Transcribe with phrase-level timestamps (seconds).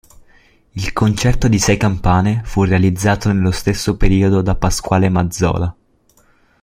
[0.73, 5.75] Il concerto di sei campane fu realizzato nello stesso periodo da Pasquale Mazzola.